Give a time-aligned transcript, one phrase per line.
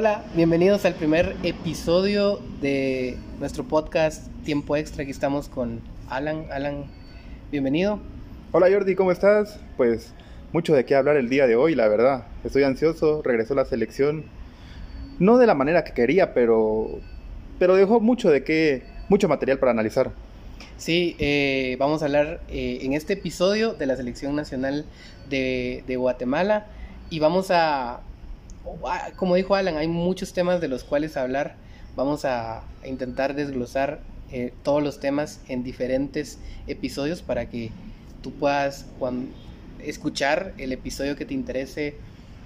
[0.00, 5.02] Hola, bienvenidos al primer episodio de nuestro podcast Tiempo Extra.
[5.02, 6.46] Aquí estamos con Alan.
[6.50, 6.86] Alan,
[7.52, 8.00] bienvenido.
[8.50, 9.60] Hola Jordi, ¿cómo estás?
[9.76, 10.14] Pues
[10.54, 12.24] mucho de qué hablar el día de hoy, la verdad.
[12.44, 14.24] Estoy ansioso, regresó la selección.
[15.18, 16.98] No de la manera que quería, pero,
[17.58, 20.12] pero dejó mucho de qué, mucho material para analizar.
[20.78, 24.86] Sí, eh, vamos a hablar eh, en este episodio de la selección nacional
[25.28, 26.68] de, de Guatemala
[27.10, 28.00] y vamos a,
[29.16, 31.56] como dijo Alan, hay muchos temas de los cuales hablar.
[31.96, 37.70] Vamos a intentar desglosar eh, todos los temas en diferentes episodios para que
[38.22, 38.86] tú puedas
[39.82, 41.96] escuchar el episodio que te interese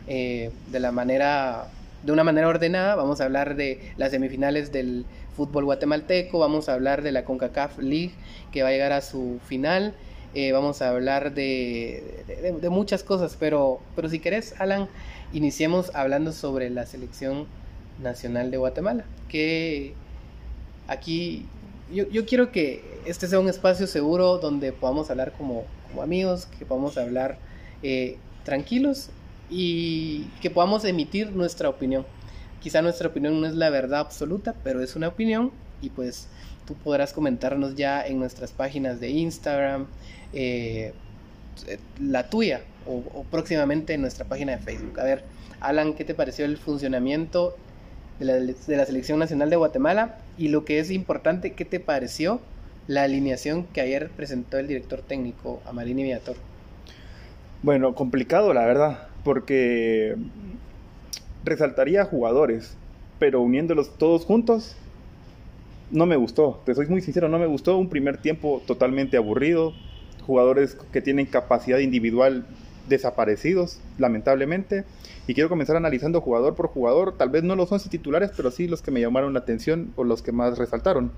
[0.06, 1.68] de la manera
[2.04, 2.94] de una manera ordenada.
[2.94, 7.78] Vamos a hablar de las semifinales del fútbol guatemalteco, vamos a hablar de la CONCACAF
[7.78, 8.12] League
[8.52, 9.94] que va a llegar a su final,
[10.34, 12.24] eh, vamos a hablar de,
[12.60, 14.88] de, muchas cosas, pero, pero si querés, Alan,
[15.32, 17.46] iniciemos hablando sobre la selección
[18.02, 19.94] nacional de Guatemala, que
[20.88, 21.46] aquí
[21.92, 26.46] yo, yo quiero que este sea un espacio seguro donde podamos hablar como, como amigos,
[26.58, 27.38] que podamos hablar
[27.82, 29.10] eh, tranquilos
[29.50, 32.06] y que podamos emitir nuestra opinión.
[32.60, 36.28] Quizá nuestra opinión no es la verdad absoluta, pero es una opinión y pues
[36.66, 39.86] tú podrás comentarnos ya en nuestras páginas de Instagram,
[40.32, 40.92] eh,
[42.00, 44.98] la tuya o, próximamente en nuestra página de Facebook.
[44.98, 45.24] A ver,
[45.60, 47.56] Alan, ¿qué te pareció el funcionamiento
[48.18, 50.18] de la, de la Selección Nacional de Guatemala?
[50.36, 52.40] Y lo que es importante, ¿qué te pareció
[52.86, 56.36] la alineación que ayer presentó el director técnico Amarini Viator?
[57.62, 60.16] Bueno, complicado la verdad, porque
[61.44, 62.76] resaltaría jugadores,
[63.18, 64.76] pero uniéndolos todos juntos,
[65.90, 66.62] no me gustó.
[66.64, 67.76] Te soy muy sincero, no me gustó.
[67.76, 69.72] Un primer tiempo totalmente aburrido.
[70.26, 72.46] Jugadores que tienen capacidad individual
[72.88, 74.84] desaparecidos, lamentablemente.
[75.26, 77.16] Y quiero comenzar analizando jugador por jugador.
[77.16, 80.04] Tal vez no los 11 titulares, pero sí los que me llamaron la atención o
[80.04, 81.12] los que más resaltaron.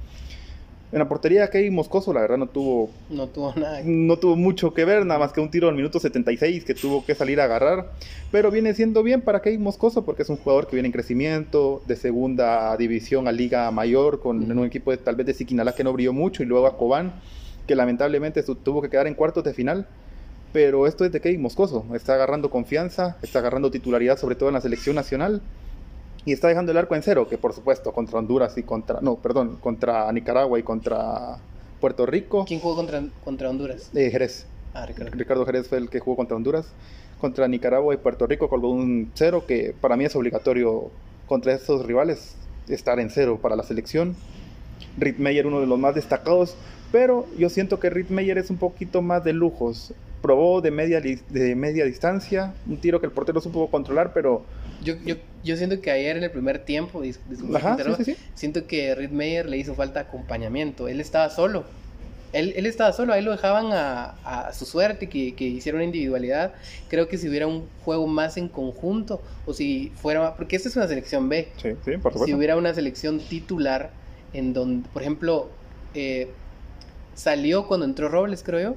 [0.93, 2.91] En la portería, Kevin Moscoso, la verdad, no tuvo.
[3.11, 3.81] No tuvo nada.
[3.85, 7.05] No tuvo mucho que ver, nada más que un tiro al minuto 76 que tuvo
[7.05, 7.91] que salir a agarrar.
[8.31, 11.83] Pero viene siendo bien para Kevin Moscoso porque es un jugador que viene en crecimiento,
[11.87, 15.83] de segunda división a Liga Mayor, con un equipo de, tal vez de Siquinalá que
[15.83, 17.15] no brilló mucho, y luego a Cobán,
[17.67, 19.89] que lamentablemente tuvo que quedar en cuartos de final.
[20.53, 21.85] Pero esto es de Kevin Moscoso.
[21.95, 25.43] Está agarrando confianza, está agarrando titularidad, sobre todo en la selección nacional
[26.27, 29.15] y está dejando el arco en cero, que por supuesto contra Honduras y contra, no,
[29.15, 31.39] perdón, contra Nicaragua y contra
[31.81, 32.45] Puerto Rico.
[32.47, 33.91] ¿Quién jugó contra, contra Honduras?
[33.95, 34.45] Eh, Jerez.
[34.75, 35.13] Ah, Ricardo.
[35.15, 36.67] Ricardo Jerez fue el que jugó contra Honduras.
[37.21, 40.91] Contra Nicaragua y Puerto Rico colgó un cero, que para mí es obligatorio
[41.29, 42.35] contra estos rivales
[42.69, 44.17] estar en cero para la selección.
[44.97, 46.57] Meyer, uno de los más destacados,
[46.91, 49.95] pero yo siento que Meyer es un poquito más de lujos.
[50.23, 54.43] Probó de media, de media distancia, un tiro que el portero supo controlar, pero
[54.83, 55.15] yo, yo,
[55.47, 57.03] yo siento que ayer en el primer tiempo,
[58.35, 60.89] siento que Reed Meyer le hizo falta acompañamiento.
[60.89, 61.65] Él estaba solo.
[62.33, 65.85] Él, él estaba solo, ahí lo dejaban a, a su suerte, que, que hiciera una
[65.85, 66.53] individualidad.
[66.89, 70.77] Creo que si hubiera un juego más en conjunto, o si fuera, porque esta es
[70.77, 71.49] una selección B.
[71.57, 72.27] Sí, sí, por supuesto.
[72.27, 73.91] Si hubiera una selección titular,
[74.33, 75.49] en donde, por ejemplo,
[75.95, 76.29] eh,
[77.15, 78.77] salió cuando entró Robles, creo yo.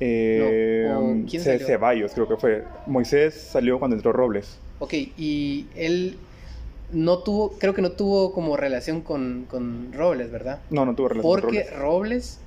[0.00, 0.90] Eh,
[1.28, 2.64] ¿quién Ceballos, creo que fue.
[2.86, 4.58] Moisés salió cuando entró Robles.
[4.84, 6.18] Ok, y él
[6.92, 10.60] no tuvo, creo que no tuvo como relación con, con Robles, ¿verdad?
[10.68, 11.80] No, no tuvo relación Porque con Robles.
[11.80, 12.38] Robles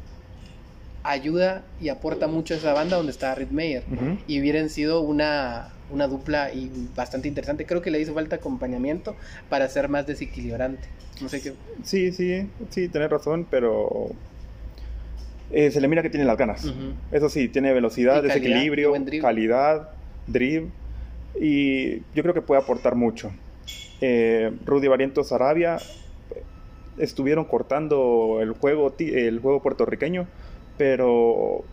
[1.01, 3.83] ayuda y aporta mucho a esa banda donde está Reed Meyer.
[4.27, 7.65] Y hubieran sido una, una dupla y bastante interesante.
[7.65, 9.15] Creo que le hizo falta acompañamiento
[9.49, 10.87] para ser más desequilibrante.
[11.19, 11.53] No sé qué.
[11.83, 14.11] Sí, sí, sí, tenés razón, pero
[15.49, 16.71] eh, se le mira que tiene las ganas.
[17.11, 18.93] Eso sí, tiene velocidad, desequilibrio,
[19.23, 19.89] calidad,
[20.27, 20.69] dribble.
[21.39, 23.31] Y yo creo que puede aportar mucho.
[24.01, 25.77] Eh, Rudy Varientos Arabia
[26.97, 30.27] estuvieron cortando el juego, el juego puertorriqueño,
[30.77, 31.63] pero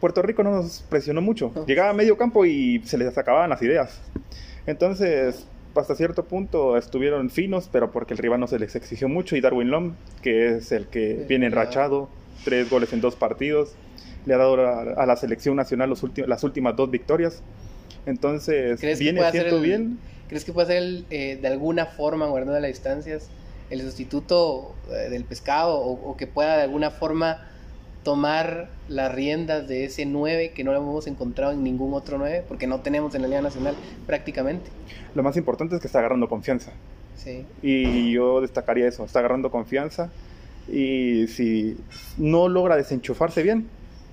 [0.00, 1.52] Puerto Rico no nos presionó mucho.
[1.66, 4.00] Llegaba a medio campo y se les acababan las ideas.
[4.66, 9.36] Entonces, hasta cierto punto estuvieron finos, pero porque el rival no se les exigió mucho.
[9.36, 12.08] Y Darwin Lom, que es el que viene enrachado,
[12.44, 13.74] tres goles en dos partidos,
[14.24, 17.42] le ha dado a, la selección nacional los las últimas dos victorias.
[18.06, 19.98] Entonces, viene siendo bien.
[20.28, 23.28] ¿Crees que puede ser eh, de alguna forma, guardando las distancias,
[23.70, 27.48] el sustituto eh, del pescado o, que pueda de alguna forma
[28.02, 32.44] tomar las riendas de ese 9 que no lo hemos encontrado en ningún otro 9
[32.46, 33.74] porque no tenemos en la Liga Nacional
[34.06, 34.70] prácticamente?
[35.14, 36.72] Lo más importante es que está agarrando confianza.
[37.16, 37.44] Sí.
[37.62, 40.10] Y yo destacaría eso, está agarrando confianza
[40.68, 41.76] y si
[42.16, 43.68] no logra desenchufarse bien,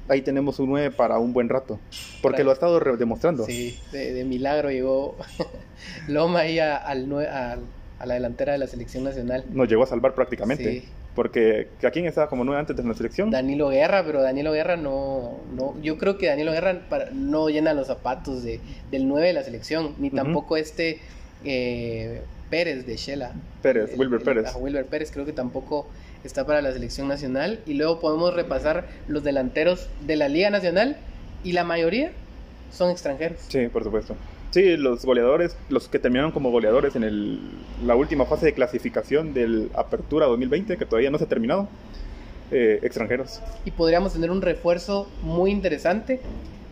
[0.08, 1.80] ahí tenemos un 9 para un buen rato.
[2.22, 3.46] Porque lo ha estado demostrando.
[3.46, 5.16] Sí, de, milagro llegó
[6.08, 7.58] Loma ahí a, al, a,
[8.00, 9.46] a, la delantera de la selección nacional.
[9.52, 10.82] Nos llegó a salvar prácticamente.
[10.82, 10.90] Sí.
[11.16, 13.30] Porque ¿a quién estaba como 9 antes de la selección?
[13.30, 16.82] Danilo Guerra, pero Danilo Guerra no, no yo creo que Danilo Guerra
[17.14, 18.60] no llena los zapatos de,
[18.90, 21.00] del 9 de la selección, ni tampoco este
[21.46, 23.34] eh, Pérez de Shela.
[23.62, 24.56] Pérez, Wilber Pérez.
[24.56, 25.88] Wilber Pérez creo que tampoco
[26.28, 27.60] está para la selección nacional.
[27.66, 30.98] Y luego podemos repasar los delanteros de la Liga Nacional
[31.44, 32.12] y la mayoría
[32.72, 33.40] son extranjeros.
[33.48, 34.16] Sí, por supuesto.
[34.52, 37.40] Sí, los goleadores, los que terminaron como goleadores en el,
[37.84, 41.68] la última fase de clasificación del Apertura 2020, que todavía no se ha terminado,
[42.52, 43.42] eh, extranjeros.
[43.66, 46.22] Y podríamos tener un refuerzo muy interesante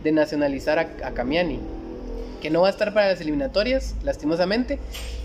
[0.04, 1.58] de nacionalizar a, a Camiani,
[2.40, 4.78] que no va a estar para las eliminatorias, lastimosamente,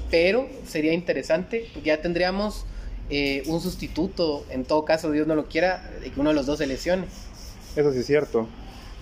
[0.09, 2.65] pero sería interesante, porque ya tendríamos
[3.09, 6.45] eh, un sustituto, en todo caso, Dios no lo quiera, de que uno de los
[6.45, 7.05] dos se lesione.
[7.75, 8.47] Eso sí es cierto.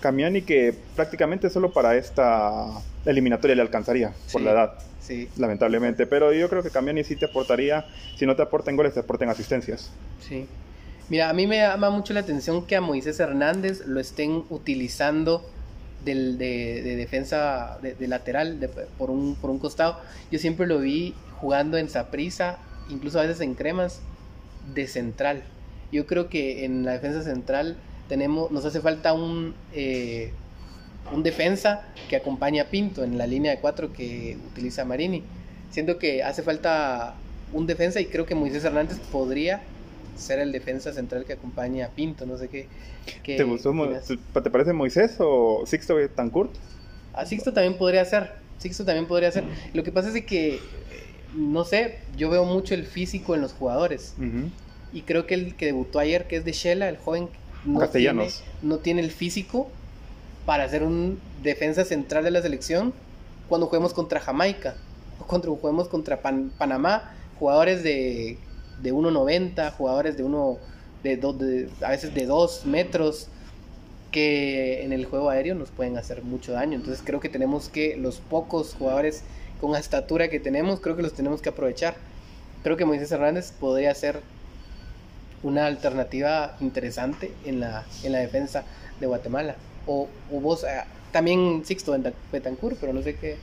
[0.00, 2.66] Camiani que prácticamente solo para esta
[3.04, 4.78] eliminatoria le alcanzaría por la edad.
[5.00, 5.28] Sí.
[5.36, 6.06] Lamentablemente.
[6.06, 7.86] Pero yo creo que Camiani sí te aportaría,
[8.16, 9.90] si no te aportan goles, te aporten asistencias.
[10.20, 10.46] Sí.
[11.08, 15.48] Mira, a mí me llama mucho la atención que a Moisés Hernández lo estén utilizando
[16.04, 18.68] del, de, defensa de, lateral
[18.98, 20.00] por, un, por un costado.
[20.30, 24.00] Yo siempre lo vi jugando en Saprisa incluso a veces en cremas,
[24.74, 25.42] de central.
[25.92, 27.76] Yo creo que en la defensa central
[28.08, 30.32] tenemos, nos hace falta un, eh,
[31.12, 35.22] un defensa que acompañe a Pinto en la línea de cuatro que utiliza Marini.
[35.70, 37.14] Siento que hace falta
[37.52, 39.62] un defensa y creo que Moisés Hernández podría
[40.16, 42.26] ser el defensa central que acompañe a Pinto.
[42.26, 42.68] No sé qué.
[43.24, 43.72] ¿Te gustó?
[44.42, 46.52] ¿Te parece Moisés o Sixto Betancourt?
[47.12, 48.32] A Sixto también podría ser.
[48.58, 49.44] Sixto también podría ser.
[49.74, 50.58] Lo que pasa es que
[51.34, 54.14] no sé, yo veo mucho el físico en los jugadores.
[54.92, 57.28] Y creo que el que debutó ayer, que es de Shela, el joven,
[57.64, 58.28] no tiene,
[58.62, 59.68] no tiene el físico
[60.44, 62.92] para ser un defensa central de la selección
[63.48, 64.76] cuando juguemos contra Jamaica
[65.20, 68.38] o cuando juguemos contra Panamá, jugadores de,
[68.82, 70.58] de 1.90, jugadores de uno
[71.02, 73.28] de, de, a veces de 2 metros
[74.10, 76.76] que en el juego aéreo nos pueden hacer mucho daño.
[76.76, 79.24] Entonces creo que tenemos que los pocos jugadores
[79.60, 81.94] con la estatura que tenemos, creo que los tenemos que aprovechar.
[82.62, 84.20] Creo que Moisés Hernández podría ser
[85.42, 88.64] una alternativa interesante en la, en la defensa
[89.00, 89.56] de Guatemala.
[89.86, 90.82] O, vos, eh,
[91.12, 91.96] también Sixto
[92.32, 93.36] Betancourt, pero no sé qué.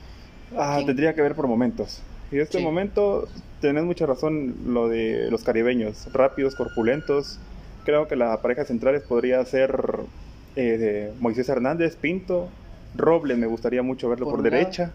[0.56, 2.02] Ah, tendría que ver por momentos.
[2.30, 3.28] Y en este momento
[3.60, 7.38] tenés mucha razón lo de los caribeños, rápidos, corpulentos.
[7.84, 10.00] Creo que la pareja centrales podría ser
[10.56, 12.48] eh, Moisés Hernández, Pinto,
[12.96, 14.92] Robles, me gustaría mucho verlo por, derecha.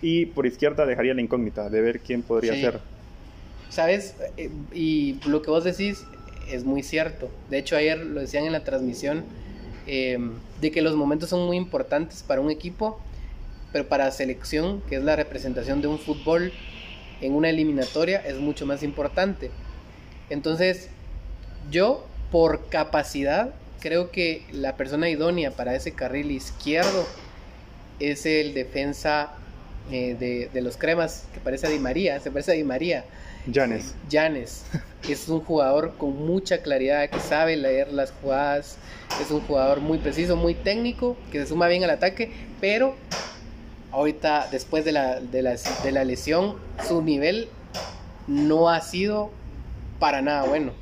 [0.00, 2.80] Y por izquierda dejaría la incógnita de ver quién podría ser.
[3.68, 4.14] ¿Sabes?
[4.36, 6.04] Eh, y lo que vos decís
[6.50, 7.30] es muy cierto.
[7.50, 9.24] De hecho, ayer lo decían en la transmisión,
[9.86, 13.00] em, de que los momentos son muy importantes para un equipo,
[13.72, 16.52] pero para selección, que es la representación de un fútbol
[17.20, 19.50] en una eliminatoria, es mucho más importante.
[20.30, 20.88] Entonces,
[21.70, 27.06] yo, por capacidad, creo que la persona idónea para ese carril izquierdo
[28.00, 29.32] es el defensa
[29.90, 33.04] eh, de, los cremas, que parece a Di María, se parece a Di María.
[33.52, 33.94] Janes.
[34.10, 34.64] Janes.
[35.08, 38.76] Es un jugador con mucha claridad, que sabe leer las jugadas,
[39.22, 42.30] es un jugador muy preciso, muy técnico, que se suma bien al ataque,
[42.60, 42.94] pero
[43.92, 47.48] ahorita, después de la, de la, de la lesión, su nivel
[48.26, 49.30] no ha sido
[49.98, 50.72] para nada bueno.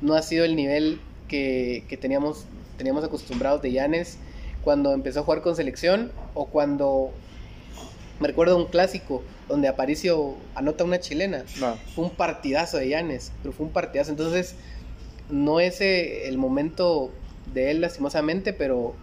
[0.00, 2.46] No ha sido el nivel que, que teníamos,
[2.76, 4.18] teníamos acostumbrados de Janes
[4.62, 7.12] cuando empezó a jugar con selección o cuando
[8.20, 11.44] me recuerdo un clásico donde Aparicio anota una chilena.
[11.94, 14.10] Fue un partidazo de Llanes, pero fue un partidazo.
[14.10, 14.54] Entonces,
[15.30, 17.10] no es eh, el momento
[17.54, 18.94] de él lastimosamente, pero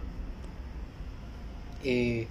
[1.84, 2.26] eh,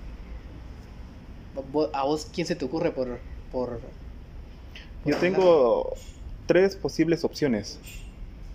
[1.94, 3.20] a vos quién se te ocurre por,
[3.52, 3.82] por,
[5.06, 5.96] yo tengo
[6.48, 7.80] tres posibles opciones.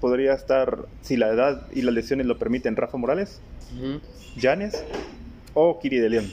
[0.00, 3.40] Podría estar si la edad y las lesiones lo permiten Rafa Morales
[4.36, 4.82] Llanes
[5.54, 6.32] o Kiri de León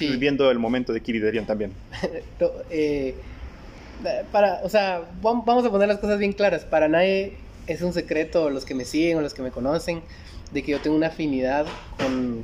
[0.00, 1.72] viviendo el momento de Kiri también.
[2.70, 3.14] Eh,
[4.30, 6.66] para, o sea, vamos a poner las cosas bien claras.
[6.66, 7.32] Para nadie
[7.66, 10.02] es un secreto, los que me siguen o los que me conocen,
[10.52, 11.64] de que yo tengo una afinidad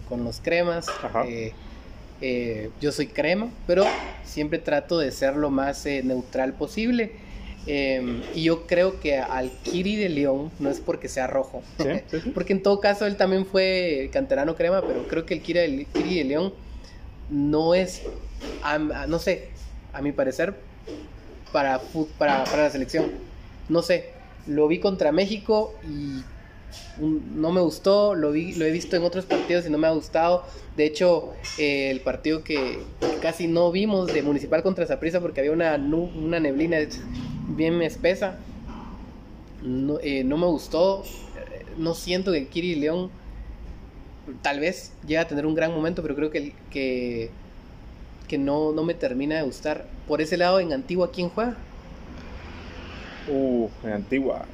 [0.09, 0.87] con, los cremas.
[1.27, 1.53] Eh,
[2.23, 3.85] eh, yo soy crema, pero
[4.25, 7.13] siempre trato de ser lo más neutral posible.
[7.67, 11.63] Em, y yo creo que al Kiri de León no es porque sea rojo,
[12.35, 15.87] porque en todo caso él también fue canterano crema, pero creo que el Kiri, el
[15.87, 16.53] Kiri de León
[17.33, 18.03] no es,
[19.09, 19.49] no sé,
[19.93, 20.55] a mi parecer,
[21.51, 21.81] para,
[22.19, 23.11] para, la selección.
[23.69, 24.11] No sé,
[24.47, 26.23] lo vi contra México y
[26.99, 29.93] no me gustó, lo, vi, lo he visto en otros partidos y no me ha
[29.93, 30.45] gustado.
[30.77, 32.81] De hecho, eh, el partido que
[33.21, 36.79] casi no vimos de Municipal contra Zaprisa porque había una, una neblina
[37.49, 38.39] bien espesa,
[39.63, 41.03] no, eh, no me gustó.
[41.79, 43.11] No siento que Kiri León
[44.43, 47.31] tal vez llegue a tener un gran momento, pero creo que, que,
[48.29, 49.87] que no, no me termina de gustar.
[50.09, 51.57] Por ese lado, en Antigua, ¿quién juega?
[53.29, 54.47] Uh, en Antigua.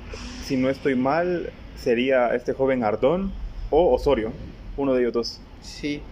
[0.45, 3.33] Si no estoy mal, sería este joven Ardón
[3.71, 4.33] o Osorio,
[4.77, 5.41] uno de ellos dos.
[5.63, 6.03] Sí.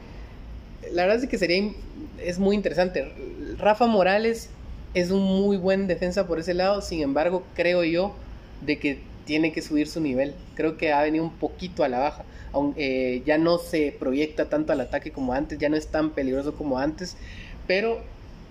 [0.92, 1.72] La verdad es que sería
[2.22, 3.12] es muy interesante.
[3.58, 4.50] Rafa Morales
[4.94, 8.14] es un muy buen defensa por ese lado, sin embargo, creo yo
[8.64, 10.34] de que tiene que subir su nivel.
[10.54, 12.24] Creo que ha venido un poquito a la baja.
[12.52, 16.10] Aunque, eh, ya no se proyecta tanto al ataque como antes, ya no es tan
[16.10, 17.16] peligroso como antes,
[17.66, 18.00] pero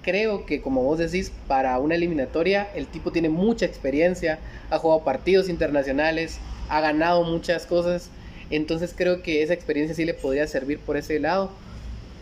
[0.03, 4.37] creo que como vos decís, para una eliminatoria el tipo tiene mucha experiencia,
[4.69, 6.37] ha jugado partidos internacionales,
[6.69, 8.11] ha ganado muchas cosas,
[8.51, 11.49] entonces creo que esa experiencia sí le podría servir por ese lado.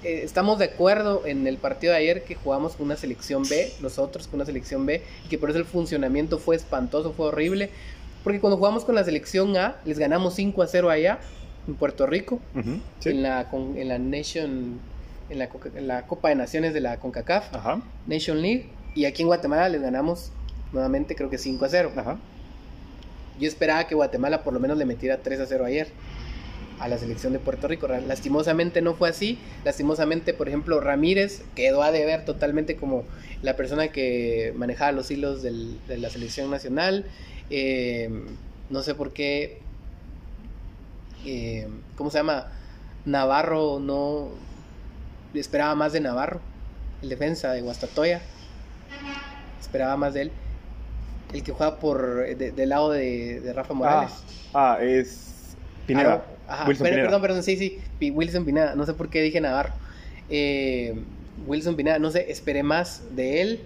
[0.03, 3.71] Eh, estamos de acuerdo en el partido de ayer que jugamos con una selección B,
[3.81, 7.69] nosotros con una selección B, y que por eso el funcionamiento fue espantoso, fue horrible,
[8.23, 11.19] porque cuando jugamos con la selección A, les ganamos 5 a 0 allá,
[11.67, 12.39] en Puerto Rico,
[13.05, 14.79] en, la, en la Nation
[15.29, 17.45] en la, Copa de Naciones de la CONCACAF,
[18.07, 20.31] Nation League, y aquí en Guatemala les ganamos
[20.71, 21.91] nuevamente creo que 5 a 0.
[23.39, 25.87] Yo esperaba que Guatemala por lo menos le metiera 3 a 0 ayer
[26.79, 27.87] a la selección de Puerto Rico.
[27.87, 29.39] Lastimosamente no fue así.
[29.63, 33.03] Lastimosamente, por ejemplo, Ramírez quedó a deber totalmente como
[33.41, 37.05] la persona que manejaba los hilos de la selección nacional.
[37.49, 38.09] Eh,
[38.69, 39.61] no sé por qué.
[41.25, 42.47] Eh, ¿Cómo se llama?
[43.05, 44.29] Navarro no,
[45.33, 46.39] esperaba más de Navarro,
[47.01, 48.21] el defensa de Guastatoya.
[49.59, 50.31] Esperaba más de él.
[51.33, 54.11] El que juega por del lado de, Rafa Morales.
[54.53, 55.55] Ah, ah es
[55.87, 56.23] Pineda.
[56.47, 57.03] Ah, Wilson Pineda.
[57.03, 58.11] Perdón, perdón, sí, sí.
[58.11, 58.75] Wilson Pineda.
[58.75, 59.73] No sé por qué dije Navarro.
[60.29, 60.95] Eh,
[61.47, 63.59] Wilson Pineda, no sé, esperé más de él.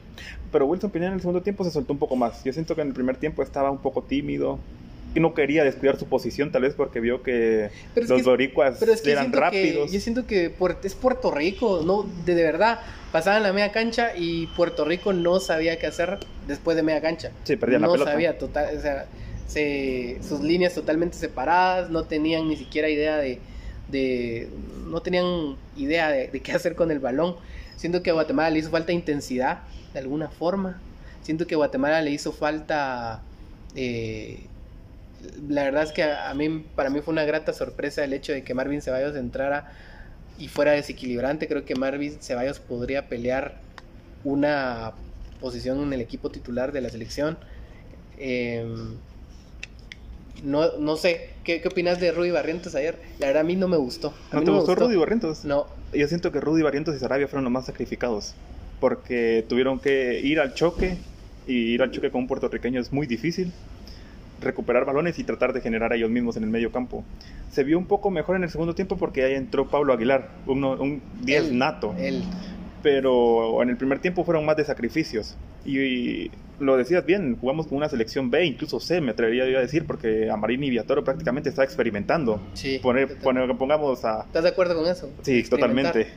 [0.52, 2.44] Pero Wilson Pineda en el segundo tiempo se soltó un poco más.
[2.44, 4.60] Yo siento que en el primer tiempo estaba un poco tímido
[5.20, 9.92] no quería descuidar su posición, tal vez porque vio que los boricuas eran rápidos.
[9.92, 12.80] yo siento que es Puerto Rico, no de, verdad.
[13.12, 17.32] Pasaban la media cancha y Puerto Rico no sabía qué hacer después de media cancha.
[17.44, 18.12] Sí, perdían la pelota.
[18.12, 19.06] No sabía, total, o sea,
[20.22, 24.50] sus líneas totalmente separadas, no tenían ni siquiera idea de,
[24.88, 27.36] no tenían idea de, qué hacer con el balón.
[27.78, 29.60] Siento que a Guatemala le hizo falta intensidad,
[29.94, 30.82] de alguna forma.
[31.22, 33.22] Siento que a Guatemala le hizo falta
[33.76, 34.40] eh,
[35.48, 38.44] la verdad es que a, mí, para mí fue una grata sorpresa el hecho de
[38.44, 39.72] que Marvin Ceballos entrara
[40.38, 41.48] y fuera desequilibrante.
[41.48, 43.56] Creo que Marvin Ceballos podría pelear
[44.24, 44.94] una
[45.40, 47.38] posición en el equipo titular de la selección.
[48.18, 48.98] Em,
[50.44, 52.98] no, no sé, ¿qué, ¿qué, opinas de Rudy Barrientos ayer?
[53.20, 54.13] La verdad a mí no me gustó.
[54.32, 55.46] ¿No te gustó, Rudy Barrientos?
[55.46, 55.67] No.
[55.94, 58.36] Yo siento que Rudy Barrientos y Sarabia fueron los más sacrificados
[58.79, 60.98] porque tuvieron que ir al choque
[61.48, 63.51] y ir al choque con un puertorriqueño es muy difícil
[64.41, 67.03] recuperar balones y tratar de generar a ellos mismos en el medio campo.
[67.51, 71.01] Se vio un poco mejor en el segundo tiempo porque ahí entró Pablo Aguilar, un
[71.24, 71.96] 10 nato.
[72.84, 75.36] Pero en el primer tiempo fueron más de sacrificios.
[75.66, 79.86] Y, lo decías bien, jugamos con una selección B, incluso C, me atrevería a decir,
[79.86, 82.42] porque Amarini y Viatoro prácticamente está experimentando.
[82.54, 82.80] Sí.
[82.82, 84.22] Poner, pongamos a...
[84.22, 85.10] ¿Estás de acuerdo con eso?
[85.22, 86.08] Sí, totalmente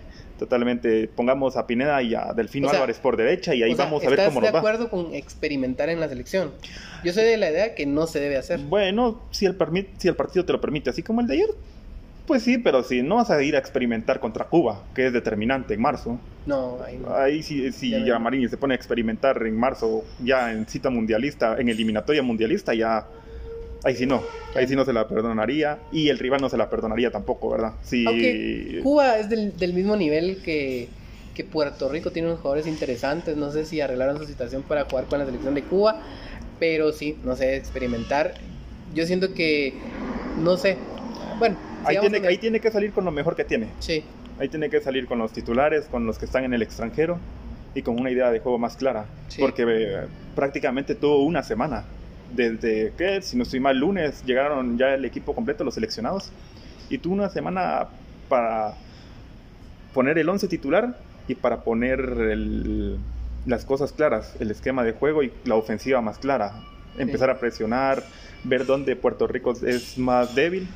[0.40, 1.06] totalmente.
[1.06, 4.40] Pongamos a Pineda y a Delfino Álvarez por derecha y ahí vamos a ver cómo
[4.40, 4.46] nos va.
[4.46, 6.52] ¿Estás de acuerdo con experimentar en la selección?
[7.04, 8.58] Yo soy de la idea que no se debe hacer.
[8.60, 9.56] Bueno, si el,
[9.98, 11.48] si el partido te lo permite, así como el de ayer,
[12.26, 15.74] pues sí, pero si no vas a ir a experimentar contra Cuba, que es determinante
[15.74, 16.18] en marzo.
[16.46, 17.14] No, ahí no.
[17.14, 21.56] Ahí si, si ya, Marini se pone a experimentar en marzo, ya en cita mundialista,
[21.58, 23.06] en eliminatoria mundialista, ya
[23.82, 24.22] Ahí sí no,
[24.54, 27.72] ahí sí no se la perdonaría y el rival no se la perdonaría tampoco, ¿verdad?
[27.82, 28.04] Sí.
[28.82, 30.88] Cuba es del, mismo nivel que,
[31.34, 35.06] que, Puerto Rico, tiene unos jugadores interesantes, no sé si arreglaron su situación para jugar
[35.06, 36.02] con la selección de Cuba,
[36.58, 38.34] pero sí, no sé, experimentar.
[38.94, 39.72] Yo siento que,
[40.42, 40.76] no sé,
[41.40, 41.56] bueno.
[41.84, 43.66] Ahí tiene, ahí tiene que salir con lo mejor que tiene.
[43.80, 44.04] Sí.
[44.38, 47.18] Ahí tiene que salir con los titulares, con los que están en el extranjero
[47.74, 49.06] y con una idea de juego más clara.
[49.38, 50.06] Porque eh,
[50.36, 51.84] prácticamente tuvo una semana
[52.32, 56.30] desde que, si no estoy mal, lunes llegaron ya el equipo completo, los seleccionados,
[56.88, 57.88] y tuvo una semana
[58.28, 58.74] para
[59.92, 62.00] poner el 11 titular y para poner
[63.46, 66.62] las cosas claras, el esquema de juego y la ofensiva más clara,
[66.98, 68.04] empezar a presionar,
[68.44, 70.68] ver dónde Puerto Rico es más débil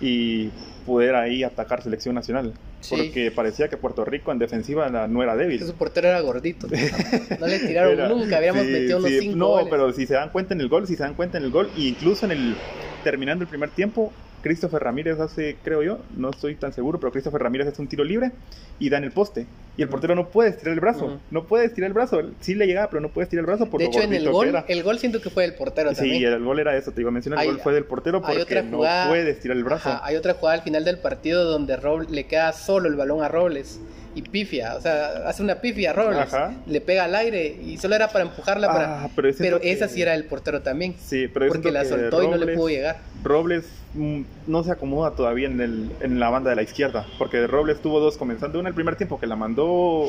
[0.00, 0.50] y
[0.86, 2.54] poder ahí atacar selección nacional.
[2.88, 5.64] Porque parecía que Puerto Rico en defensiva no era débil.
[5.64, 6.66] Su portero era gordito.
[7.40, 10.60] No le tiraron nunca, habíamos metido unos cinco No, pero si se dan cuenta en
[10.60, 12.56] el gol, si se dan cuenta en el gol, incluso en el
[13.04, 14.12] terminando el primer tiempo,
[14.48, 18.02] Christopher Ramírez hace, creo yo, no estoy tan seguro, pero Christopher Ramírez hace un tiro
[18.02, 18.32] libre
[18.78, 19.46] y da en el poste.
[19.76, 21.20] Y el portero no puede estirar el brazo.
[21.30, 22.22] No puede estirar el brazo.
[22.40, 24.64] Sí le llegaba, pero no puede estirar el brazo por De hecho, en el gol,
[24.66, 26.16] el gol siento que fue del portero también.
[26.16, 27.44] Sí, el gol era eso, te iba a mencionar.
[27.44, 30.00] El gol fue del portero porque no puede estirar el brazo.
[30.02, 33.28] hay otra jugada al final del partido donde Robles, le queda solo el balón a
[33.28, 33.80] Robles
[34.18, 36.28] y pifia, o sea, hace una pifia a Robles,
[36.66, 39.04] le pega al aire y solo era para empujarla para...
[39.04, 40.96] Ah, pero, esa sí era el portero también.
[40.98, 42.96] Sí, pero porque la soltó y no le pudo llegar.
[43.22, 47.46] Robles mm, no se acomoda todavía en, el, en la banda de la izquierda, porque
[47.46, 50.08] Robles tuvo dos comenzando, una el primer tiempo que la mandó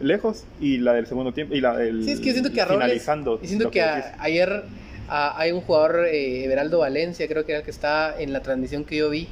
[0.00, 2.66] lejos y la del segundo tiempo y la del sí, es que siento que a
[2.66, 3.40] Robles, finalizando.
[3.42, 4.62] Y siento que, ayer
[5.08, 8.84] hay un jugador, eh, Everaldo Valencia, creo que era el que está en la transmisión
[8.84, 9.28] que yo vi,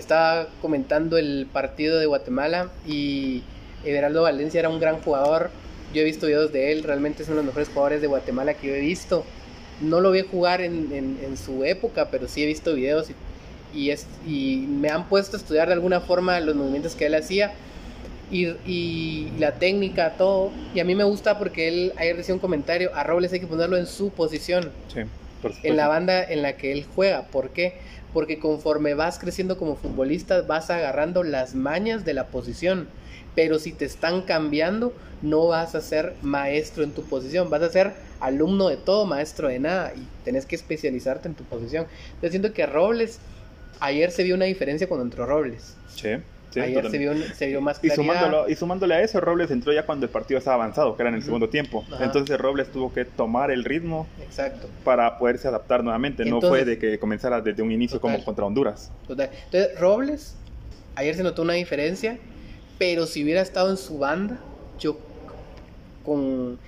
[0.00, 3.42] estaba comentando el partido de Guatemala y
[3.84, 5.50] Everaldo Valencia era un gran jugador.
[5.92, 8.54] Yo he visto videos de él, realmente es uno de los mejores jugadores de Guatemala
[8.54, 9.24] que yo he visto.
[9.80, 13.08] No lo vi jugar en, en, su época, pero sí he visto videos
[13.74, 17.14] y, es, y me han puesto a estudiar de alguna forma los movimientos que él
[17.14, 17.52] hacía
[18.30, 20.52] y, y, la técnica, todo.
[20.74, 23.46] Y a mí me gusta porque él ayer decía un comentario, a Robles hay que
[23.46, 24.70] ponerlo en su posición.
[24.92, 25.00] Sí,
[25.62, 27.22] en la banda en la que él juega.
[27.22, 27.74] ¿Por qué?
[28.14, 32.88] Porque conforme vas creciendo como futbolista vas agarrando las mañas de la posición,
[33.34, 37.70] pero si te están cambiando no vas a ser maestro en tu posición, vas a
[37.70, 41.86] ser alumno de todo, maestro de nada y tenés que especializarte en tu posición.
[42.22, 43.18] Yo siento que Robles,
[43.80, 45.74] ayer se vio una diferencia cuando entró Robles.
[45.94, 46.10] Sí.
[46.60, 48.46] Ayer se vio, se vio, más claridad.
[48.48, 51.16] Y sumándole, a eso, Robles entró ya cuando el partido estaba avanzado, que era en
[51.16, 51.84] el segundo tiempo.
[52.00, 54.68] Entonces Robles tuvo que tomar el ritmo Exacto.
[54.84, 56.24] para poderse adaptar nuevamente.
[56.24, 58.90] no fue de que comenzara desde un inicio como contra Honduras.
[59.08, 60.36] Entonces Robles,
[60.94, 62.18] ayer se notó una diferencia,
[62.78, 64.38] pero si hubiera estado en su banda,
[64.78, 64.98] yo
[66.04, 66.58] con,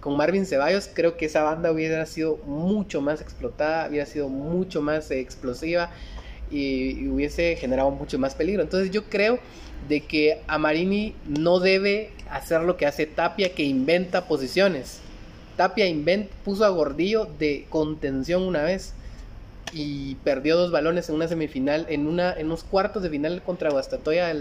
[0.00, 4.82] con Marvin Ceballos, creo que esa banda hubiera sido mucho más explotada, hubiera sido mucho
[4.82, 5.90] más explosiva
[6.50, 8.62] y, hubiese generado mucho más peligro.
[8.62, 9.38] Entonces yo creo
[9.88, 15.00] de que Amarini no debe hacer lo que hace Tapia, que inventa posiciones.
[15.56, 18.92] Tapia invent, puso a Gordillo de contención una vez
[19.72, 23.70] y perdió dos balones en una semifinal, en, una, en unos cuartos de final contra
[23.70, 24.34] Guastatoya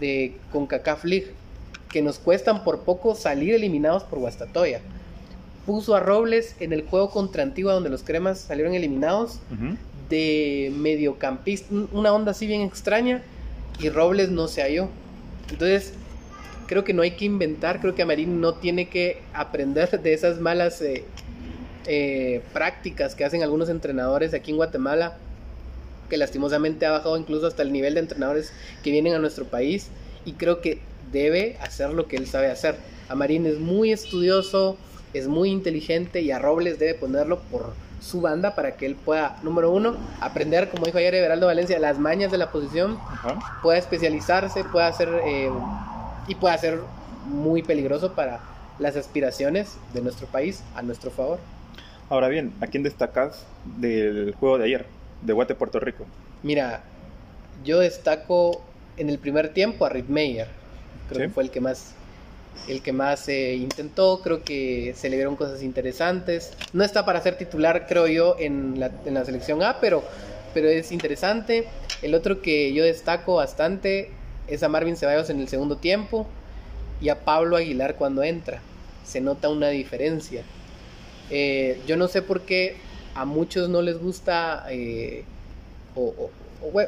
[0.00, 1.32] de CONCACAF League,
[1.90, 4.80] que nos cuestan por poco salir eliminados por Guastatoya.
[5.64, 9.40] Puso a Robles en el juego contra Antigua, donde los cremas salieron eliminados
[10.08, 13.22] de mediocampista, una onda así bien extraña,
[13.78, 14.88] y Robles no se halló.
[15.50, 15.92] Entonces,
[16.66, 20.40] creo que no hay que inventar, creo que Amarín no tiene que aprender de esas
[20.40, 21.04] malas eh,
[21.86, 25.16] eh, prácticas que hacen algunos entrenadores aquí en Guatemala,
[26.10, 29.88] que lastimosamente ha bajado incluso hasta el nivel de entrenadores que vienen a nuestro país,
[30.24, 30.80] y creo que
[31.12, 32.76] debe hacer lo que él sabe hacer.
[33.08, 34.76] Amarín es muy estudioso,
[35.18, 39.38] es muy inteligente y a Robles debe ponerlo por su banda para que él pueda,
[39.42, 42.98] número uno, aprender, como dijo ayer Everaldo Valencia, las mañas de la posición,
[43.62, 45.50] pueda especializarse, pueda hacer eh,
[46.28, 46.80] y pueda ser
[47.26, 48.40] muy peligroso para
[48.78, 51.38] las aspiraciones de nuestro país a nuestro favor.
[52.08, 54.86] Ahora bien, ¿a quién destacas del juego de ayer,
[55.22, 56.06] de Guate Puerto Rico?
[56.42, 56.82] Mira,
[57.64, 58.62] yo destaco
[58.96, 60.48] en el primer tiempo a Rick Meyer,
[61.08, 61.94] creo que fue el que más
[62.66, 66.52] el que más eh, intentó, creo que se le vieron cosas interesantes.
[66.72, 70.02] No está para ser titular, creo yo, en la, selección A, pero,
[70.54, 71.66] pero es interesante.
[72.02, 74.10] El otro que yo destaco bastante
[74.46, 76.26] es a Marvin Ceballos en el segundo tiempo
[77.00, 78.60] y a Pablo Aguilar cuando entra.
[79.04, 80.42] Se nota una diferencia.
[81.30, 82.76] Eh, yo no sé por qué
[83.14, 85.24] a muchos no les gusta, eh,
[85.94, 86.30] o,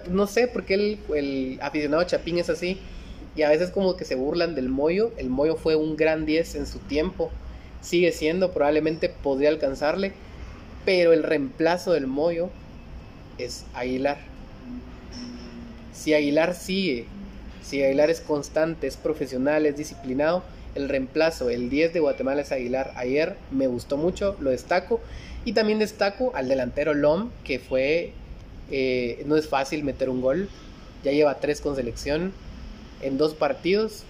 [0.09, 2.81] no sé por qué el aficionado Chapín es así
[3.41, 5.13] y a veces como que se burlan del Moyo.
[5.17, 7.31] El Moyo fue un gran 10 en su tiempo,
[7.81, 10.13] sigue siendo, probablemente podría alcanzarle,
[10.85, 12.51] pero el reemplazo del Moyo
[13.39, 14.19] es Aguilar.
[15.95, 17.07] Si Aguilar sigue,
[17.63, 20.43] si Aguilar es constante, es profesional, es disciplinado,
[20.75, 22.93] el reemplazo, el 10 de Guatemala es Aguilar.
[22.95, 25.01] Ayer me gustó mucho, lo destaco.
[25.47, 28.13] Y también destaco al delantero Lom, que fue,
[28.71, 30.51] eh, no es fácil meter un gol,
[31.03, 32.35] ya lleva tres con selección
[33.03, 34.05] en dos partidos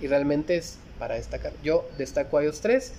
[0.00, 1.52] y realmente es para destacar.
[1.62, 2.92] Yo destaco a ellos tres.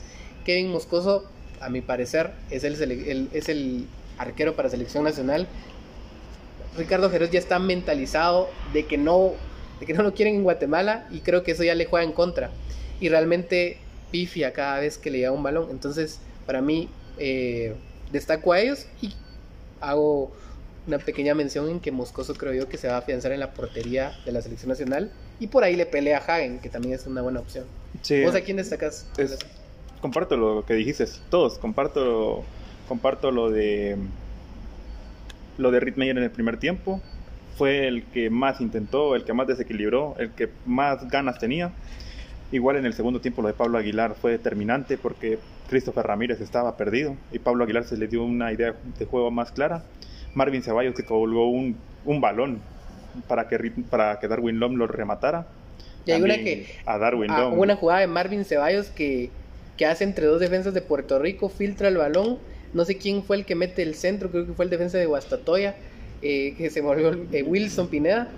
[0.45, 1.25] Kevin Moscoso,
[1.59, 5.47] a mi parecer, es el, es el arquero para selección nacional.
[6.77, 9.33] Ricardo Jerez ya está mentalizado de que no
[9.79, 12.11] de que no lo quieren en Guatemala y creo que eso ya le juega en
[12.11, 12.49] contra.
[12.99, 13.77] Y realmente
[14.11, 15.67] pifia cada vez que le llega un balón.
[15.69, 17.75] Entonces, para mí, eh,
[18.11, 19.13] destaco a ellos y
[19.79, 20.31] hago
[20.87, 23.53] una pequeña mención en que Moscoso creo yo que se va a afianzar en la
[23.53, 27.05] portería de la selección nacional y por ahí le pelea a Hagen, que también es
[27.05, 27.65] una buena opción.
[28.23, 29.07] ¿Vos a quién destacas?
[30.01, 32.43] comparto lo que dijiste, todos, comparto,
[32.87, 33.97] comparto lo de
[35.57, 37.01] lo de Ritmeyer en el primer tiempo.
[37.57, 41.71] Fue el que más intentó, el que más desequilibró, el que más ganas tenía.
[42.51, 46.77] Igual en el segundo tiempo lo de Pablo Aguilar fue determinante porque Christopher Ramírez estaba
[46.77, 49.83] perdido y Pablo Aguilar se le dio una idea de juego más clara.
[50.35, 52.61] Marvin Ceballos que colgó un, un balón
[53.27, 55.47] para que, para que Darwin Lom lo rematara.
[56.05, 56.67] Y hay una que.
[56.85, 57.59] A Darwin Lom.
[57.59, 59.29] una jugada de Marvin Ceballos que,
[59.75, 62.37] que hace entre dos defensas de Puerto Rico, filtra el balón.
[62.73, 65.05] No sé quién fue el que mete el centro, creo que fue el defensa de
[65.05, 65.75] Guastatoya,
[66.21, 68.29] eh, que se volvió eh, Wilson Pineda.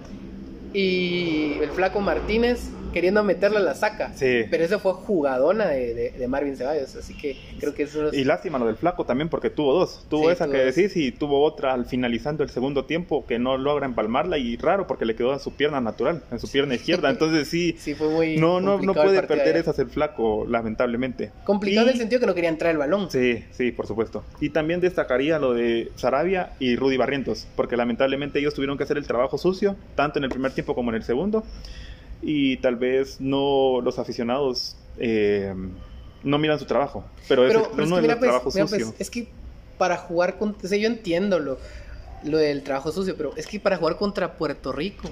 [0.74, 4.14] Y el flaco Martínez queriendo meterla la saca.
[4.16, 4.46] Sí.
[4.50, 8.60] Pero eso fue jugadona de, de, Marvin Ceballos, así que creo que eso Y lástima
[8.60, 10.06] lo del flaco también porque tuvo dos.
[10.10, 13.86] Tuvo esa que decís y tuvo otra al finalizando el segundo tiempo que no logra
[13.86, 17.10] empalmarla y raro porque le quedó a su pierna natural, en su pierna izquierda.
[17.20, 21.32] Entonces sí, sí fue muy no, no, no puede perder esas el flaco, lamentablemente.
[21.44, 23.10] Complicado en el sentido que no quería entrar el balón.
[23.10, 24.24] Sí, sí, por supuesto.
[24.40, 28.98] Y también destacaría lo de Sarabia y Rudy Barrientos, porque lamentablemente ellos tuvieron que hacer
[28.98, 31.44] el trabajo sucio, tanto en el primer tiempo como en el segundo
[32.22, 35.54] y tal vez no los aficionados eh,
[36.24, 38.94] no miran su trabajo, pero, es, uno de los trabajos sucios.
[39.00, 39.28] es que
[39.78, 41.58] para jugar contra, yo entiendo lo,
[42.24, 45.10] lo del trabajo sucio, pero es que para jugar contra Puerto Rico,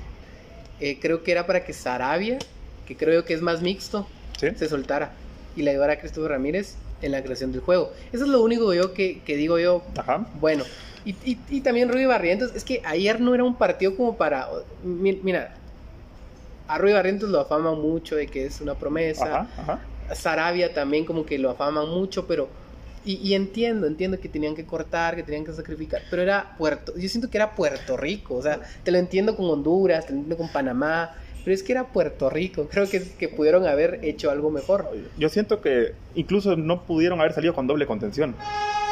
[0.79, 2.39] eh, creo que era para que Sarabia,
[2.85, 5.13] que creo que es más mixto, se soltara
[5.55, 7.91] y le ayudara a Cristóbal Ramírez en la creación del juego.
[8.11, 9.83] Eso es lo único yo que, que digo yo.
[9.95, 10.27] Ajá.
[10.39, 10.63] Bueno,
[11.05, 14.49] y, y, y, también Rudy Barrientos, es que ayer no era un partido como para.
[14.83, 15.55] Mira,
[16.67, 19.47] a Rui Barrientos lo afaman mucho de que es una promesa.
[20.13, 22.49] Sarabia también como que lo afaman mucho, pero...
[23.05, 26.93] Y, entiendo, entiendo que tenían que cortar, que tenían que sacrificar, pero era Puerto...
[26.97, 30.17] Yo siento que era Puerto Rico, o sea, te lo entiendo con Honduras, te lo
[30.19, 32.67] entiendo con Panamá, pero es que era Puerto Rico.
[32.71, 34.91] Creo que, que pudieron haber hecho algo mejor.
[35.17, 38.35] Yo siento que incluso no pudieron haber salido con doble contención.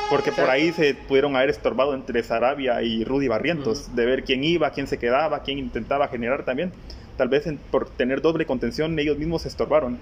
[0.10, 4.46] Porque por ahí se pudieron haber estorbado entre Sarabia y Rudy Barrientos, de ver quién
[4.46, 6.72] iba, quién se quedaba, quién intentaba generar también
[7.17, 9.97] tal vez por tener doble contención ellos mismos se estorbaron.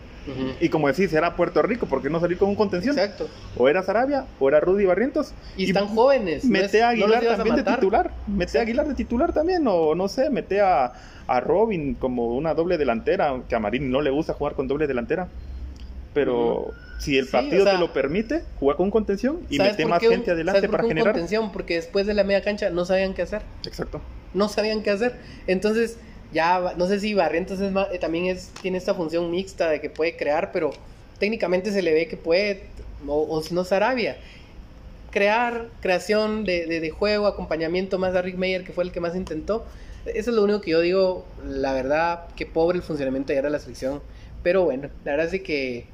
[0.60, 2.98] Y como decís, era Puerto Rico, ¿por qué no salir con un contención?
[2.98, 3.28] Exacto.
[3.58, 5.34] O era Sarabia, o era Rudy Barrientos.
[5.58, 6.46] Y, están jóvenes.
[6.46, 8.12] Mete a Aguilar también de titular.
[8.28, 10.94] Mete a Aguilar de titular también, o no sé, mete a,
[11.28, 14.88] a Robin como una doble delantera, que a Marín no le gusta jugar con doble
[14.88, 15.28] delantera.
[16.14, 20.70] Pero si el partido te lo permite, juega con contención y mete más gente adelante
[20.70, 21.14] para generar.
[21.14, 21.52] contención?
[21.52, 23.42] Porque después de la media cancha no sabían qué hacer.
[23.66, 24.00] Exacto.
[24.34, 25.16] No sabían qué hacer.
[25.48, 25.98] Entonces
[26.34, 30.18] ya no sé si Barrientos es eh, también tiene esta función mixta de que puede
[30.18, 30.72] crear, pero
[31.20, 32.64] técnicamente se le ve que puede,
[33.08, 34.18] o, si no Sarabia.
[35.12, 39.64] Crear, creación de, juego, acompañamiento más a Rick Meyer, que fue el que más intentó.
[40.06, 43.52] Eso es lo único que yo digo, la verdad, que pobre el funcionamiento ayer de
[43.52, 44.02] la selección.
[44.42, 45.86] Pero bueno, la verdad es que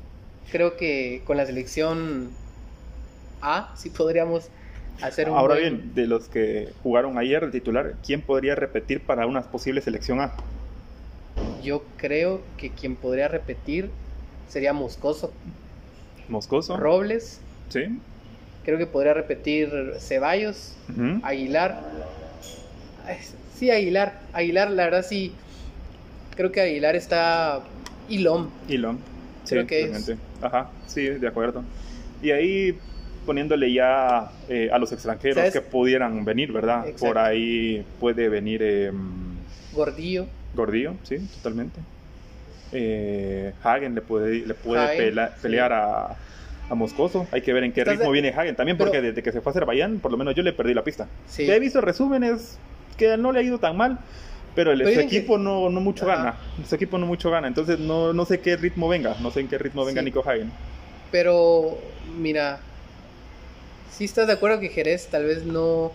[0.52, 2.32] creo que con la selección
[3.42, 4.50] A sí podríamos
[5.28, 9.82] Ahora bien, de los que jugaron ayer el titular, ¿quién podría repetir para una posible
[9.82, 10.34] selección A?
[11.64, 13.90] Yo creo que quien podría repetir
[14.50, 15.32] sería Moscoso.
[16.28, 16.76] Moscoso.
[16.78, 17.40] Robles.
[17.70, 18.00] Sí.
[18.66, 20.76] Creo que podría repetir Ceballos,
[21.24, 21.82] Aguilar.
[23.56, 24.20] Sí, Aguilar.
[24.34, 25.34] Aguilar, la verdad sí.
[26.36, 27.62] Creo que Aguilar está.
[28.10, 28.50] Ilom.
[28.68, 28.98] Ilom.
[29.44, 29.92] Sí, creo que
[30.42, 31.64] Ajá, sí, de acuerdo.
[32.22, 32.78] Y ahí
[33.30, 36.84] poniéndole ya eh, a los extranjeros que pudieran venir, ¿verdad?
[37.00, 38.60] Por ahí puede venir...
[38.64, 38.92] Eh,
[39.72, 40.26] Gordillo.
[40.56, 41.80] Gordillo, sí, totalmente.
[42.72, 45.14] Eh, Hagen le puede, le puede
[45.44, 46.18] pelear a,
[46.72, 47.28] a, Moscoso.
[47.32, 49.52] Hay que ver en qué ritmo viene Hagen también, porque desde que se fue a
[49.52, 51.08] Azerbaiyán, por lo menos yo le perdí la pista.
[51.38, 52.58] He visto resúmenes
[52.98, 54.00] que no le ha ido tan mal,
[54.56, 56.34] pero el, su equipo no, no mucho gana.
[56.68, 57.48] Su equipo no mucho gana.
[57.48, 59.18] Entonces no, no sé qué ritmo venga.
[59.22, 60.52] No sé en qué ritmo venga Nico Hagen.
[61.12, 61.78] Pero,
[62.18, 62.60] mira,
[63.96, 65.92] si estás de acuerdo que Jerez tal vez no,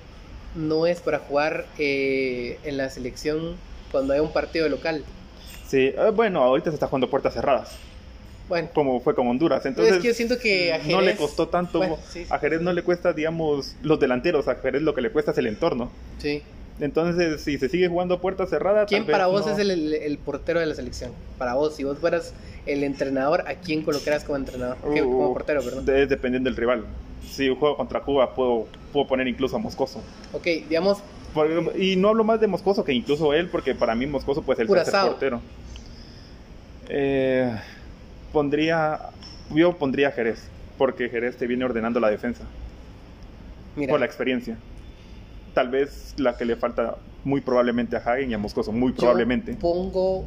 [0.54, 3.56] no es para jugar eh, en la selección
[3.90, 5.04] cuando hay un partido local.
[5.66, 7.76] Sí, eh, bueno, ahorita se está jugando puertas cerradas.
[8.48, 8.68] Bueno.
[8.74, 9.64] Como fue con Honduras.
[9.64, 11.82] Entonces, es que yo siento que a Jerez, no le costó tanto.
[12.28, 14.48] A Jerez no le cuesta, digamos, los delanteros.
[14.48, 15.90] A Jerez lo que le cuesta es el entorno.
[16.18, 16.42] Sí.
[16.80, 18.88] Entonces, si se sigue jugando puertas cerradas.
[18.88, 21.12] ¿Quién para vos es el, portero de la selección?
[21.38, 22.34] Para vos, si vos fueras
[22.66, 24.76] el entrenador, ¿a quién colocaras como entrenador?
[24.78, 25.86] como uh, portero, perdón.
[25.86, 26.84] dependiendo del rival.
[27.30, 30.02] Si juego contra Cuba, puedo, puedo poner incluso a Moscoso.
[30.32, 30.98] Ok, digamos.
[31.78, 34.66] y no hablo más de Moscoso que incluso él, porque para mí Moscoso puede ser
[34.66, 35.40] el tercer portero.
[36.88, 37.56] Eh,
[38.32, 39.00] pondría.
[39.50, 42.44] Yo pondría Jerez, porque Jerez te viene ordenando la defensa.
[43.76, 43.90] Mira.
[43.90, 44.56] Por la experiencia
[45.54, 49.54] tal vez la que le falta muy probablemente a Hagen y a Moscoso, muy probablemente.
[49.54, 50.24] pongo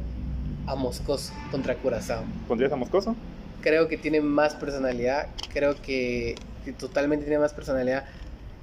[0.66, 2.24] a Moscoso contra Curazao.
[2.48, 3.14] ¿Pondrías a Moscoso?
[3.60, 6.34] Creo que tiene más personalidad, creo que,
[6.78, 8.04] totalmente tiene más personalidad.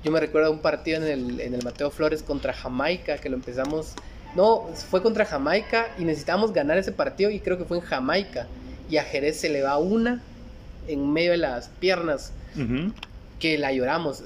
[0.03, 3.35] Yo me recuerdo un partido en el, en el Mateo Flores contra Jamaica, que lo
[3.35, 3.93] empezamos...
[4.35, 8.47] No, fue contra Jamaica y necesitábamos ganar ese partido y creo que fue en Jamaica.
[8.89, 10.21] Y a Jerez se le va una
[10.87, 12.33] en medio de las piernas.
[13.45, 14.23] Que la lloramos.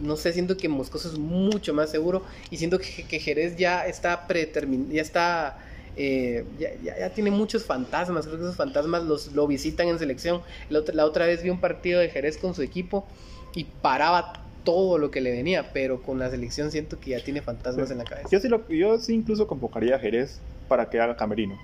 [0.00, 2.22] No sé, siento que Moscoso es mucho más seguro.
[2.50, 4.92] Y siento que, que Jerez ya está predeterminado.
[4.92, 5.58] Ya está.
[5.96, 8.26] Eh, ya, ya, tiene muchos fantasmas.
[8.26, 10.42] Creo que esos fantasmas los, lo visitan en selección.
[10.70, 13.06] La otra, la otra vez vi un partido de Jerez con su equipo
[13.54, 17.40] y paraba todo lo que le venía, pero con la selección siento que ya tiene
[17.40, 18.28] fantasmas en la cabeza.
[18.30, 21.58] Yo sí, lo, yo sí incluso convocaría a Jerez para que haga camerino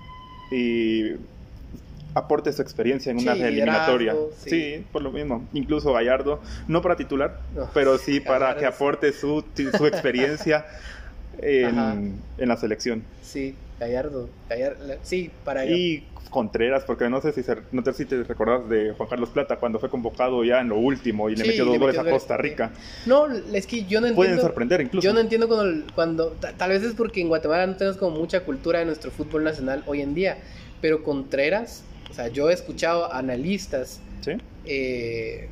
[0.51, 1.13] y
[2.15, 4.15] aporte su experiencia en una eliminatoria.
[4.37, 4.83] Sí.
[4.91, 5.45] por lo mismo.
[5.53, 7.39] Incluso Gallardo, no para titular,
[7.73, 10.65] pero sí para que aporte su, su experiencia
[11.37, 13.03] en, en, la selección.
[13.21, 18.23] Sí, Gallardo, Gallardo sí, para Y Contreras, porque no sé si, no sé si te
[18.23, 21.65] recordás de Juan Carlos Plata cuando fue convocado ya en lo último y le metió
[21.65, 22.71] dos goles a Costa Rica.
[23.05, 24.15] No, es que yo no entiendo.
[24.15, 25.05] Pueden sorprender incluso.
[25.05, 28.41] Yo no entiendo cuando, cuando tal vez es porque en Guatemala no tenemos como mucha
[28.41, 30.37] cultura de nuestro fútbol nacional hoy en día,
[30.81, 31.83] pero Contreras,
[32.15, 33.99] o sea, yo he escuchado analistas
[34.65, 35.49] eh,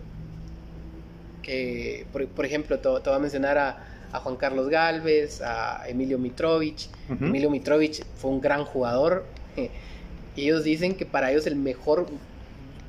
[1.41, 6.87] que, por, ejemplo, te, voy a mencionar a, a Juan Carlos Galvez, a Emilio Mitrovich.
[7.09, 9.25] Emilio Mitrovich fue un gran jugador.
[10.37, 12.07] Y ellos dicen que para ellos el mejor,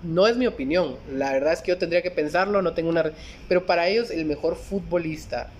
[0.04, 3.10] no es mi opinión, la verdad es que yo tendría que pensarlo, no tengo una...
[3.48, 5.50] Pero para ellos el mejor futbolista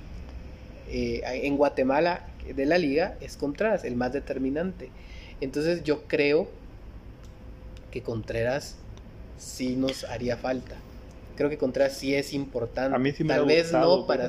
[0.88, 4.88] eh, en Guatemala de la liga es Contreras, el más determinante.
[5.42, 6.48] Entonces yo creo
[7.94, 8.76] que Contreras
[9.38, 10.74] sí nos haría falta.
[11.36, 12.94] Creo que Contreras sí es importante.
[12.94, 14.24] A mí sí me Tal vez no para...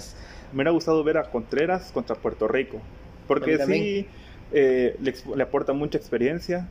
[0.52, 2.80] Me hubiera gustado ver a Contreras contra Puerto Rico.
[3.28, 4.08] Porque sí
[4.52, 6.70] eh, le aporta mucha experiencia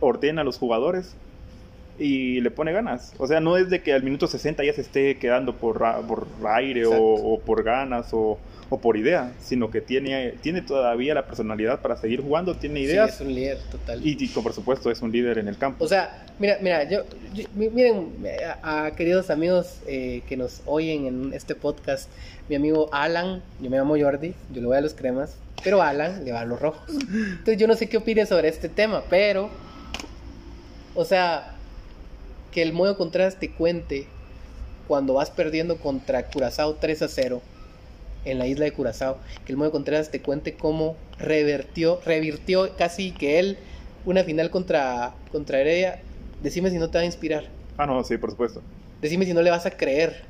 [0.00, 1.14] ordena a los jugadores
[1.96, 3.14] y le pone ganas.
[3.18, 6.26] O sea, no es de que al minuto 60 ya se esté quedando por, por
[6.48, 8.36] aire o, por ganas o,
[8.78, 13.14] por idea, sino que tiene, tiene todavía la personalidad para seguir jugando, tiene ideas.
[13.14, 14.00] es un líder total.
[14.06, 15.84] Y, por supuesto es un líder en el campo.
[15.84, 17.04] O sea, mira, mira, yo,
[17.54, 18.12] miren,
[18.62, 22.08] a, queridos amigos eh, que nos oyen en este podcast,
[22.48, 26.24] mi amigo Alan, yo me llamo Jordi, yo le voy a los cremas, pero Alan
[26.24, 26.88] le va a los rojos.
[26.88, 29.50] Entonces yo no sé qué opine sobre este tema, pero
[30.94, 31.54] o sea,
[32.52, 34.06] que el modo Contreras te cuente
[34.88, 37.42] cuando vas perdiendo contra Curazao 3 a 0
[38.24, 43.12] en la isla de Curazao, que el modo Contreras te cuente cómo revertió, revirtió casi
[43.12, 43.58] que él
[44.04, 46.00] una final contra, contra Heredia.
[46.42, 47.44] Decime si no te va a inspirar.
[47.76, 48.62] Ah, no, sí, por supuesto.
[49.00, 50.22] Decime si no le vas a creer.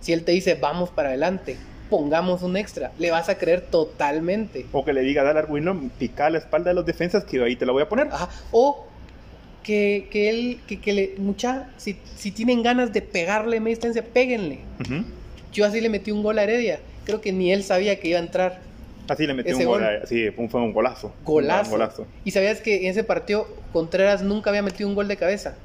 [0.00, 1.56] Si él te dice, vamos para adelante,
[1.88, 4.66] pongamos un extra, le vas a creer totalmente.
[4.72, 7.66] O que le diga, dale Arguino, pica la espalda de los defensas que ahí te
[7.66, 8.08] la voy a poner.
[8.08, 8.28] Ajá.
[8.50, 8.86] O
[9.62, 14.02] que, que él, que, que le, mucha, si, si, tienen ganas de pegarle media distancia,
[14.02, 14.60] péguenle.
[15.52, 16.80] Yo así le metí un gol a Heredia.
[17.04, 18.60] Creo que ni él sabía que iba a entrar.
[19.08, 21.12] Así le metí un gol, sí, fue un golazo.
[21.24, 22.06] Golazo.
[22.24, 25.56] Y sabías que en ese partido Contreras nunca había metido un gol de cabeza.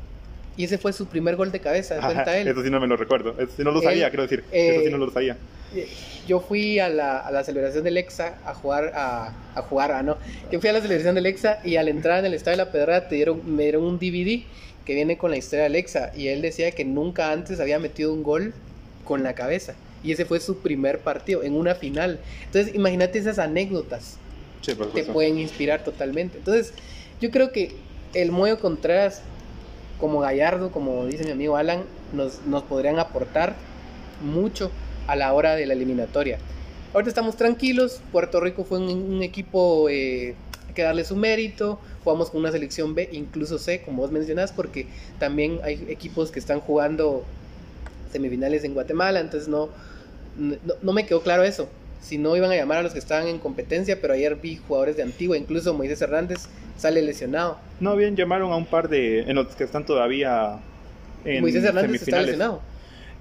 [0.57, 2.47] Y ese fue su primer gol de cabeza, de cuenta él.
[2.47, 3.35] Eso sí no me lo recuerdo.
[3.37, 4.43] Eso sí no lo sabía, quiero decir.
[4.51, 5.37] eso sí no lo sabía.
[5.75, 5.87] Eh,
[6.27, 10.01] yo fui a la, a la celebración del EXA a jugar, a, a jugar, ah,
[10.01, 10.17] no.
[10.51, 12.71] Yo fui a la celebración del EXA y al entrar en el Estadio de la
[12.71, 14.43] Pedrada te dieron, me dieron un DVD
[14.83, 16.11] que viene con la historia del EXA.
[16.15, 18.53] Y él decía que nunca antes había metido un gol
[19.05, 19.75] con la cabeza.
[20.03, 22.19] Y ese fue su primer partido, en una final.
[22.45, 24.17] Entonces, imagínate esas anécdotas.
[24.61, 26.37] Sí, te pueden inspirar totalmente.
[26.37, 26.73] Entonces,
[27.21, 27.75] yo creo que
[28.13, 29.21] el Moyo Contreras,
[29.99, 31.83] como Gallardo, como dice mi amigo Alan,
[32.13, 33.55] nos, nos podrían aportar
[34.21, 34.71] mucho
[35.07, 36.39] a la hora de la eliminatoria.
[36.93, 40.35] Ahorita estamos tranquilos, Puerto Rico fue un, equipo eh,
[40.73, 44.87] que darle su mérito, jugamos con una selección B, incluso C, como vos mencionás, porque
[45.19, 47.23] también hay equipos que están jugando
[48.11, 49.69] semifinales en Guatemala, entonces no,
[50.81, 51.69] no, me quedó claro eso.
[52.01, 54.97] Si no iban a llamar a los que estaban en competencia, pero ayer vi jugadores
[54.97, 57.57] de Antigua, incluso Moisés Hernández sale lesionado.
[57.79, 60.59] No, bien, llamaron a un par de en los que están todavía
[61.25, 62.61] en Moisés Hernández está lesionado.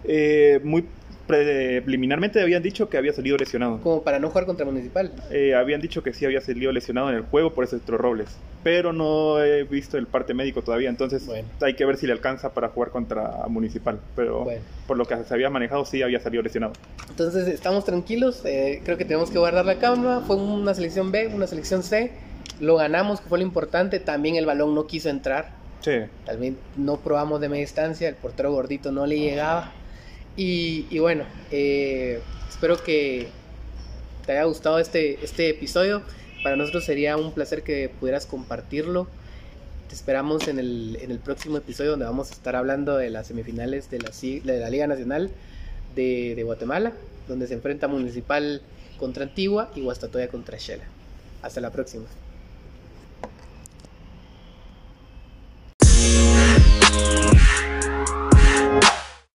[0.05, 0.85] Eh, muy
[1.27, 3.81] preliminarmente habían dicho que había salido lesionado.
[3.81, 5.13] Como para no jugar contra Municipal.
[5.31, 8.29] Eh, habían dicho que sí había salido lesionado en el juego por ese Robles.
[8.63, 11.29] Pero no he visto el parte médico todavía, entonces
[11.61, 14.01] hay que ver si le alcanza para jugar contra Municipal.
[14.15, 14.47] Pero
[14.87, 16.73] por lo que se había manejado, sí había salido lesionado.
[17.09, 20.23] Entonces estamos tranquilos, eh, creo que tenemos que guardar la calma.
[20.27, 22.13] Fue una selección B, una selección C.
[22.61, 24.01] Lo ganamos, que fue lo importante.
[24.01, 25.51] También el balón no quiso entrar.
[25.81, 25.99] Sí.
[26.25, 29.73] También no probamos de media distancia, el portero gordito no le llegaba.
[30.37, 33.29] Y, bueno, eh, espero que
[34.27, 36.03] te haya gustado este, este episodio.
[36.43, 39.09] Para nosotros sería un placer que pudieras compartirlo.
[39.89, 43.29] Te esperamos en el, en el próximo episodio donde vamos a estar hablando de las
[43.29, 45.31] semifinales de la, de la Liga Nacional
[45.95, 46.93] de, de Guatemala.
[47.29, 48.63] donde se enfrenta Municipal
[48.99, 50.85] contra Antigua y Guastatoya contra Shela.
[51.43, 52.05] Hasta la próxima.